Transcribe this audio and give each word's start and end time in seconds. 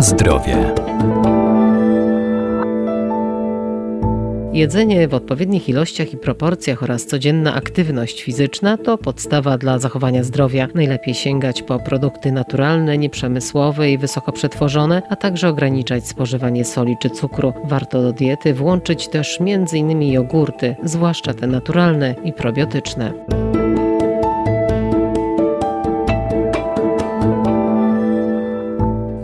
Zdrowie. 0.00 0.74
Jedzenie 4.52 5.08
w 5.08 5.14
odpowiednich 5.14 5.68
ilościach 5.68 6.12
i 6.12 6.16
proporcjach 6.16 6.82
oraz 6.82 7.06
codzienna 7.06 7.54
aktywność 7.54 8.22
fizyczna 8.22 8.76
to 8.76 8.98
podstawa 8.98 9.58
dla 9.58 9.78
zachowania 9.78 10.24
zdrowia. 10.24 10.68
Najlepiej 10.74 11.14
sięgać 11.14 11.62
po 11.62 11.78
produkty 11.78 12.32
naturalne, 12.32 12.98
nieprzemysłowe 12.98 13.90
i 13.90 13.98
wysoko 13.98 14.32
przetworzone, 14.32 15.02
a 15.10 15.16
także 15.16 15.48
ograniczać 15.48 16.06
spożywanie 16.06 16.64
soli 16.64 16.96
czy 17.02 17.10
cukru. 17.10 17.52
Warto 17.64 18.02
do 18.02 18.12
diety 18.12 18.54
włączyć 18.54 19.08
też 19.08 19.38
m.in. 19.40 20.02
jogurty, 20.02 20.76
zwłaszcza 20.84 21.34
te 21.34 21.46
naturalne 21.46 22.14
i 22.24 22.32
probiotyczne. 22.32 23.12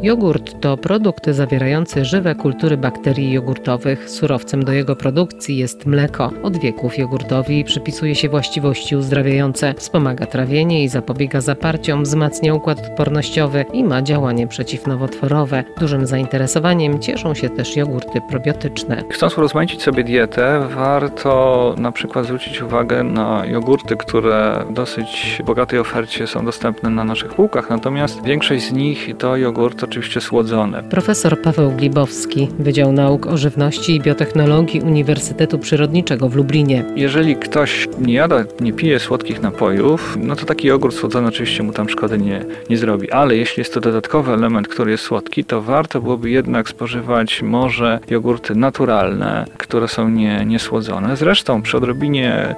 Jogurt 0.05 0.61
to 0.61 0.77
produkt 0.77 1.31
zawierający 1.31 2.05
żywe 2.05 2.35
kultury 2.35 2.77
bakterii 2.77 3.33
jogurtowych. 3.33 4.11
Surowcem 4.11 4.65
do 4.65 4.73
jego 4.73 4.97
produkcji 4.97 5.57
jest 5.57 5.87
mleko. 5.87 6.31
Od 6.43 6.57
wieków 6.57 6.99
jogurtowi 6.99 7.65
przypisuje 7.65 8.15
się 8.15 8.29
właściwości 8.29 8.97
uzdrawiające. 8.97 9.75
Wspomaga 9.75 10.27
trawienie 10.27 10.85
i 10.85 10.89
zapobiega 10.89 11.41
zaparciom, 11.41 12.03
wzmacnia 12.03 12.55
układ 12.55 12.79
odpornościowy 12.79 13.65
i 13.73 13.85
ma 13.85 14.03
działanie 14.03 14.47
przeciwnowotworowe. 14.47 15.65
Dużym 15.81 16.07
zainteresowaniem 16.07 16.99
cieszą 16.99 17.35
się 17.35 17.49
też 17.49 17.77
jogurty 17.77 18.21
probiotyczne. 18.31 19.05
Chcąc 19.11 19.39
urozmaicić 19.39 19.83
sobie 19.83 20.05
dietę, 20.05 20.69
warto 20.75 21.75
na 21.79 21.93
przykład 21.93 22.25
zwrócić 22.25 22.63
uwagę 22.63 23.03
na 23.03 23.47
jogurty, 23.47 23.97
które 23.97 24.65
w 24.71 24.73
dosyć 24.73 25.43
bogatej 25.47 25.79
ofercie 25.79 26.27
są 26.27 26.45
dostępne 26.45 26.91
na 26.91 27.05
naszych 27.05 27.35
półkach, 27.35 27.71
natomiast 27.71 28.25
większość 28.25 28.65
z 28.65 28.73
nich 28.73 29.09
to 29.19 29.37
jogurt 29.37 29.94
oczywiście 29.95 30.21
słodzone. 30.21 30.83
Profesor 30.83 31.43
Paweł 31.43 31.71
Glibowski, 31.71 32.49
Wydział 32.59 32.93
Nauk 32.93 33.27
o 33.27 33.37
Żywności 33.37 33.95
i 33.97 34.01
Biotechnologii 34.01 34.81
Uniwersytetu 34.81 35.59
Przyrodniczego 35.59 36.29
w 36.29 36.37
Lublinie. 36.37 36.85
Jeżeli 36.97 37.37
ktoś 37.37 37.89
nie 38.01 38.15
jada, 38.15 38.45
nie 38.61 38.73
pije 38.73 39.01
słodkich 39.01 39.43
napojów, 39.43 40.17
no 40.21 40.37
to 40.37 40.47
taki 40.47 40.69
jogurt 40.69 40.97
słodzony 40.97 41.29
oczywiście 41.29 41.63
mu 41.63 41.73
tam 41.73 41.89
szkody 41.89 42.19
nie, 42.19 42.45
nie 42.71 42.77
zrobi. 42.77 43.11
Ale 43.11 43.37
jeśli 43.37 43.61
jest 43.61 43.75
to 43.75 43.81
dodatkowy 43.81 44.33
element, 44.33 44.69
który 44.69 44.91
jest 44.91 45.05
słodki, 45.05 45.45
to 45.45 45.63
warto 45.63 46.01
byłoby 46.01 46.31
jednak 46.31 46.69
spożywać 46.69 47.43
może 47.43 48.01
jogurty 48.11 48.55
naturalne, 48.55 49.45
które 49.59 49.89
są 49.89 50.09
nie, 50.09 50.45
niesłodzone. 50.47 51.17
Zresztą 51.17 51.63
przy 51.63 51.77
odrobinie 51.77 52.55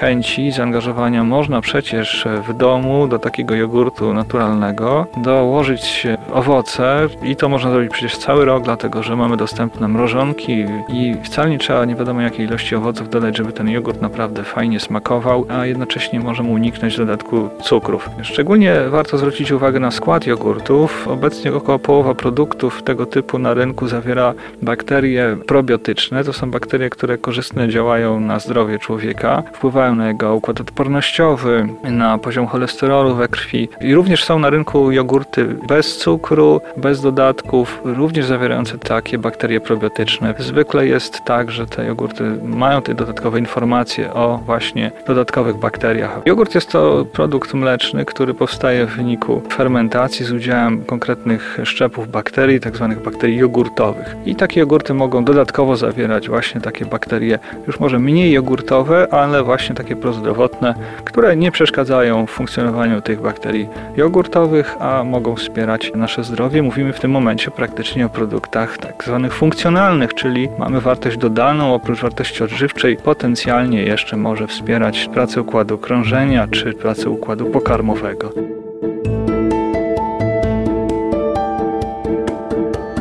chęci, 0.00 0.52
zaangażowania 0.52 1.24
można 1.24 1.60
przecież 1.60 2.26
w 2.48 2.56
domu 2.56 3.08
do 3.08 3.18
takiego 3.18 3.54
jogurtu 3.54 4.14
naturalnego 4.14 5.06
dołożyć 5.16 6.06
owoce, 6.32 6.73
i 7.22 7.36
to 7.36 7.48
można 7.48 7.70
zrobić 7.70 7.92
przecież 7.92 8.16
cały 8.18 8.44
rok, 8.44 8.64
dlatego 8.64 9.02
że 9.02 9.16
mamy 9.16 9.36
dostępne 9.36 9.88
mrożonki 9.88 10.64
i 10.88 11.16
wcale 11.24 11.50
nie 11.50 11.58
trzeba 11.58 11.84
nie 11.84 11.94
wiadomo 11.94 12.20
jakiej 12.20 12.46
ilości 12.46 12.76
owoców 12.76 13.10
dodać, 13.10 13.36
żeby 13.36 13.52
ten 13.52 13.68
jogurt 13.68 14.02
naprawdę 14.02 14.44
fajnie 14.44 14.80
smakował, 14.80 15.46
a 15.48 15.66
jednocześnie 15.66 16.20
możemy 16.20 16.48
uniknąć 16.50 16.96
dodatku 16.96 17.48
cukrów. 17.62 18.10
Szczególnie 18.22 18.80
warto 18.90 19.18
zwrócić 19.18 19.52
uwagę 19.52 19.80
na 19.80 19.90
skład 19.90 20.26
jogurtów. 20.26 21.08
Obecnie 21.08 21.54
około 21.54 21.78
połowa 21.78 22.14
produktów 22.14 22.82
tego 22.82 23.06
typu 23.06 23.38
na 23.38 23.54
rynku 23.54 23.88
zawiera 23.88 24.34
bakterie 24.62 25.36
probiotyczne. 25.46 26.24
To 26.24 26.32
są 26.32 26.50
bakterie, 26.50 26.90
które 26.90 27.18
korzystnie 27.18 27.68
działają 27.68 28.20
na 28.20 28.38
zdrowie 28.38 28.78
człowieka, 28.78 29.42
wpływają 29.52 29.94
na 29.94 30.08
jego 30.08 30.34
układ 30.34 30.60
odpornościowy, 30.60 31.68
na 31.84 32.18
poziom 32.18 32.46
cholesterolu 32.46 33.14
we 33.14 33.28
krwi. 33.28 33.68
I 33.80 33.94
również 33.94 34.24
są 34.24 34.38
na 34.38 34.50
rynku 34.50 34.92
jogurty 34.92 35.46
bez 35.68 35.96
cukru, 35.96 36.60
bez 36.76 37.00
dodatków, 37.00 37.80
również 37.84 38.26
zawierające 38.26 38.78
takie 38.78 39.18
bakterie 39.18 39.60
probiotyczne. 39.60 40.34
Zwykle 40.38 40.86
jest 40.86 41.20
tak, 41.24 41.50
że 41.50 41.66
te 41.66 41.84
jogurty 41.86 42.24
mają 42.42 42.82
te 42.82 42.94
dodatkowe 42.94 43.38
informacje 43.38 44.14
o 44.14 44.40
właśnie 44.46 44.90
dodatkowych 45.06 45.56
bakteriach. 45.56 46.20
Jogurt 46.26 46.54
jest 46.54 46.70
to 46.70 47.06
produkt 47.12 47.54
mleczny, 47.54 48.04
który 48.04 48.34
powstaje 48.34 48.86
w 48.86 48.96
wyniku 48.96 49.42
fermentacji 49.52 50.26
z 50.26 50.32
udziałem 50.32 50.84
konkretnych 50.84 51.58
szczepów 51.64 52.08
bakterii, 52.08 52.60
tzw. 52.60 52.86
Tak 52.94 53.04
bakterii 53.04 53.36
jogurtowych. 53.36 54.16
I 54.26 54.36
takie 54.36 54.60
jogurty 54.60 54.94
mogą 54.94 55.24
dodatkowo 55.24 55.76
zawierać 55.76 56.28
właśnie 56.28 56.60
takie 56.60 56.86
bakterie, 56.86 57.38
już 57.66 57.80
może 57.80 57.98
mniej 57.98 58.32
jogurtowe, 58.32 59.06
ale 59.10 59.42
właśnie 59.42 59.74
takie 59.74 59.96
prozdrowotne, 59.96 60.74
które 61.04 61.36
nie 61.36 61.52
przeszkadzają 61.52 62.26
w 62.26 62.30
funkcjonowaniu 62.30 63.00
tych 63.00 63.20
bakterii 63.20 63.68
jogurtowych, 63.96 64.76
a 64.80 65.04
mogą 65.04 65.36
wspierać 65.36 65.92
nasze 65.94 66.24
zdrowie 66.24 66.43
zdrowie 66.44 66.62
mówimy 66.62 66.92
w 66.92 67.00
tym 67.00 67.10
momencie 67.10 67.50
praktycznie 67.50 68.06
o 68.06 68.08
produktach 68.08 68.78
tak 68.78 69.04
zwanych 69.04 69.34
funkcjonalnych, 69.34 70.14
czyli 70.14 70.48
mamy 70.58 70.80
wartość 70.80 71.18
dodaną, 71.18 71.74
oprócz 71.74 72.00
wartości 72.00 72.44
odżywczej 72.44 72.96
potencjalnie 72.96 73.82
jeszcze 73.82 74.16
może 74.16 74.46
wspierać 74.46 75.08
pracę 75.12 75.40
układu 75.40 75.78
krążenia 75.78 76.48
czy 76.48 76.72
pracę 76.72 77.10
układu 77.10 77.46
pokarmowego. 77.46 78.32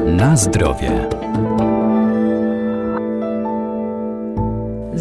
Na 0.06 0.36
zdrowie. 0.36 1.10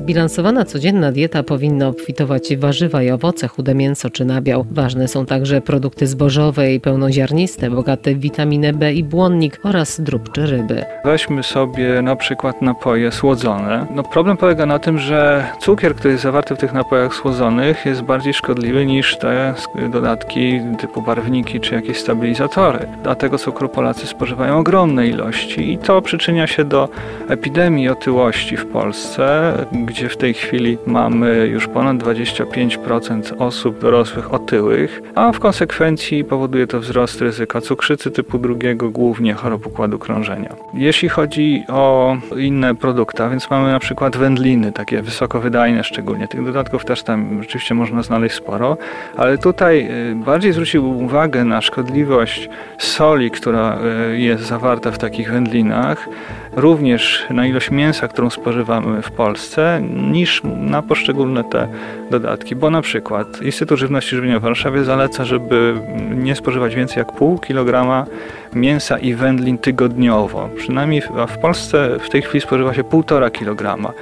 Zbilansowana 0.02 0.64
codzienna 0.64 1.12
dieta 1.12 1.42
powinna 1.42 1.88
obfitować 1.88 2.56
warzywa 2.56 3.02
i 3.02 3.10
owoce, 3.10 3.48
chude 3.48 3.74
mięso 3.74 4.10
czy 4.10 4.24
nabiał. 4.24 4.66
Ważne 4.70 5.08
są 5.08 5.26
także 5.26 5.60
produkty 5.60 6.06
zbożowe 6.06 6.74
i 6.74 6.80
pełnoziarniste, 6.80 7.70
bogate 7.70 8.14
w 8.14 8.20
witaminę 8.20 8.72
B 8.72 8.92
i 8.92 9.04
błonnik 9.04 9.60
oraz 9.62 10.00
drób 10.00 10.32
czy 10.32 10.46
ryby. 10.46 10.84
Weźmy 11.04 11.42
sobie 11.42 12.02
na 12.02 12.16
przykład 12.16 12.62
napoje 12.62 13.12
słodzone. 13.12 13.86
No 13.94 14.02
problem 14.02 14.36
polega 14.36 14.66
na 14.66 14.78
tym, 14.78 14.98
że 14.98 15.46
cukier, 15.60 15.94
który 15.94 16.12
jest 16.12 16.22
zawarty 16.22 16.54
w 16.54 16.58
tych 16.58 16.72
napojach 16.72 17.14
słodzonych 17.14 17.86
jest 17.86 18.02
bardziej 18.02 18.34
szkodliwy 18.34 18.86
niż 18.86 19.16
te 19.16 19.54
dodatki 19.92 20.60
typu 20.78 21.02
barwniki 21.02 21.60
czy 21.60 21.74
jakieś 21.74 21.98
stabilizatory. 21.98 22.78
Dlatego 23.02 23.38
cukru 23.38 23.68
Polacy 23.68 24.06
spożywają 24.06 24.58
ogromne 24.58 25.06
ilości 25.06 25.72
i 25.72 25.78
to 25.78 26.02
przyczynia 26.02 26.46
się 26.46 26.64
do 26.64 26.88
epidemii 27.28 27.88
otyłości 27.88 28.56
w 28.56 28.66
Polsce, 28.66 29.52
gdzie 29.92 30.08
w 30.08 30.16
tej 30.16 30.34
chwili 30.34 30.78
mamy 30.86 31.46
już 31.46 31.68
ponad 31.68 31.96
25% 31.96 33.22
osób 33.38 33.80
dorosłych 33.80 34.34
otyłych, 34.34 35.02
a 35.14 35.32
w 35.32 35.40
konsekwencji 35.40 36.24
powoduje 36.24 36.66
to 36.66 36.80
wzrost 36.80 37.20
ryzyka 37.20 37.60
cukrzycy 37.60 38.10
typu 38.10 38.38
drugiego, 38.38 38.90
głównie 38.90 39.34
chorób 39.34 39.66
układu 39.66 39.98
krążenia. 39.98 40.54
Jeśli 40.74 41.08
chodzi 41.08 41.64
o 41.68 42.16
inne 42.36 42.74
produkty, 42.74 43.22
więc 43.30 43.50
mamy 43.50 43.72
na 43.72 43.78
przykład 43.78 44.16
wędliny, 44.16 44.72
takie 44.72 45.02
wysokowydajne 45.02 45.84
szczególnie. 45.84 46.28
Tych 46.28 46.44
dodatków 46.44 46.84
też 46.84 47.02
tam 47.02 47.42
rzeczywiście 47.42 47.74
można 47.74 48.02
znaleźć 48.02 48.34
sporo, 48.34 48.76
ale 49.16 49.38
tutaj 49.38 49.88
y, 50.10 50.14
bardziej 50.14 50.52
zwrócił 50.52 51.04
uwagę 51.04 51.44
na 51.44 51.60
szkodliwość 51.60 52.48
soli, 52.78 53.30
która 53.30 53.78
y, 54.12 54.18
jest 54.18 54.44
zawarta 54.44 54.90
w 54.90 54.98
takich 54.98 55.32
wędlinach, 55.32 56.08
również 56.56 57.26
na 57.30 57.46
ilość 57.46 57.70
mięsa, 57.70 58.08
którą 58.08 58.30
spożywamy 58.30 59.02
w 59.02 59.10
Polsce, 59.10 59.81
niż 60.12 60.42
na 60.44 60.82
poszczególne 60.82 61.44
te 61.44 61.68
dodatki. 62.10 62.56
Bo 62.56 62.70
na 62.70 62.82
przykład 62.82 63.42
Instytut 63.42 63.78
Żywności 63.78 64.16
Żywienia 64.16 64.38
w 64.38 64.42
Warszawie 64.42 64.84
zaleca, 64.84 65.24
żeby 65.24 65.74
nie 66.14 66.36
spożywać 66.36 66.74
więcej 66.74 66.98
jak 66.98 67.12
pół 67.12 67.38
kilograma 67.38 68.06
mięsa 68.54 68.98
i 68.98 69.14
wędlin 69.14 69.58
tygodniowo. 69.58 70.48
Przynajmniej 70.56 71.02
w 71.28 71.38
Polsce 71.38 71.98
w 72.00 72.10
tej 72.10 72.22
chwili 72.22 72.40
spożywa 72.40 72.74
się 72.74 72.84
półtora 72.84 73.30
kilograma 73.30 73.92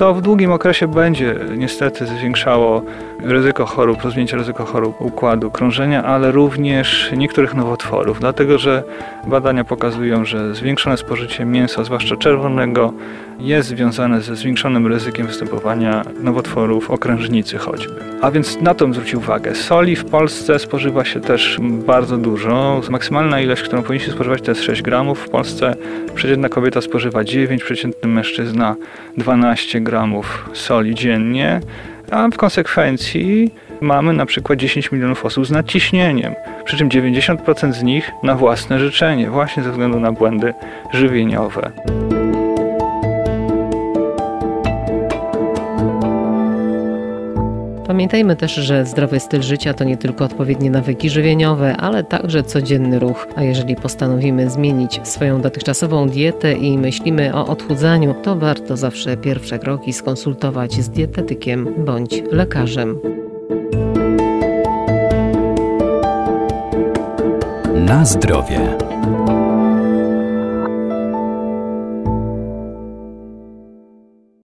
to 0.00 0.14
w 0.14 0.22
długim 0.22 0.52
okresie 0.52 0.88
będzie 0.88 1.34
niestety 1.56 2.06
zwiększało 2.06 2.82
ryzyko 3.22 3.66
chorób, 3.66 4.02
rozwinięcie 4.02 4.36
ryzyko 4.36 4.64
chorób 4.64 5.00
układu 5.00 5.50
krążenia, 5.50 6.04
ale 6.04 6.32
również 6.32 7.10
niektórych 7.16 7.54
nowotworów, 7.54 8.20
dlatego 8.20 8.58
że 8.58 8.82
badania 9.26 9.64
pokazują, 9.64 10.24
że 10.24 10.54
zwiększone 10.54 10.96
spożycie 10.96 11.44
mięsa, 11.44 11.84
zwłaszcza 11.84 12.16
czerwonego, 12.16 12.92
jest 13.40 13.68
związane 13.68 14.20
ze 14.20 14.36
zwiększonym 14.36 14.86
ryzykiem 14.86 15.26
występowania 15.26 16.02
nowotworów 16.22 16.90
okrężnicy 16.90 17.58
choćby. 17.58 17.94
A 18.22 18.30
więc 18.30 18.60
na 18.60 18.74
to 18.74 18.92
zwrócił 18.92 19.18
uwagę. 19.18 19.54
Soli 19.54 19.96
w 19.96 20.04
Polsce 20.04 20.58
spożywa 20.58 21.04
się 21.04 21.20
też 21.20 21.58
bardzo 21.62 22.16
dużo. 22.16 22.80
Maksymalna 22.90 23.40
ilość, 23.40 23.62
którą 23.62 23.82
powinniśmy 23.82 24.12
spożywać 24.12 24.42
to 24.42 24.50
jest 24.50 24.62
6 24.62 24.82
gramów. 24.82 25.18
W 25.18 25.28
Polsce 25.28 25.74
przeciętna 26.14 26.48
kobieta 26.48 26.80
spożywa 26.80 27.24
9, 27.24 27.64
przeciętny 27.64 28.08
mężczyzna 28.08 28.76
12 29.16 29.80
gramów 29.80 30.48
soli 30.52 30.94
dziennie, 30.94 31.60
a 32.10 32.28
w 32.28 32.36
konsekwencji 32.36 33.54
mamy 33.80 34.12
na 34.12 34.26
przykład 34.26 34.58
10 34.58 34.92
milionów 34.92 35.24
osób 35.24 35.46
z 35.46 35.50
nadciśnieniem, 35.50 36.34
przy 36.64 36.76
czym 36.76 36.88
90% 36.88 37.72
z 37.72 37.82
nich 37.82 38.10
na 38.22 38.34
własne 38.34 38.78
życzenie, 38.78 39.30
właśnie 39.30 39.62
ze 39.62 39.70
względu 39.70 40.00
na 40.00 40.12
błędy 40.12 40.54
żywieniowe. 40.92 41.72
Pamiętajmy 48.00 48.36
też, 48.36 48.54
że 48.54 48.86
zdrowy 48.86 49.20
styl 49.20 49.42
życia 49.42 49.74
to 49.74 49.84
nie 49.84 49.96
tylko 49.96 50.24
odpowiednie 50.24 50.70
nawyki 50.70 51.10
żywieniowe, 51.10 51.76
ale 51.76 52.04
także 52.04 52.42
codzienny 52.42 52.98
ruch. 52.98 53.26
A 53.36 53.42
jeżeli 53.42 53.76
postanowimy 53.76 54.50
zmienić 54.50 55.00
swoją 55.02 55.40
dotychczasową 55.40 56.08
dietę 56.08 56.52
i 56.52 56.78
myślimy 56.78 57.34
o 57.34 57.46
odchudzaniu, 57.46 58.14
to 58.22 58.36
warto 58.36 58.76
zawsze 58.76 59.16
pierwsze 59.16 59.58
kroki 59.58 59.92
skonsultować 59.92 60.72
z 60.72 60.90
dietetykiem 60.90 61.68
bądź 61.84 62.22
lekarzem. 62.32 62.98
Na 67.74 68.04
zdrowie. 68.04 68.89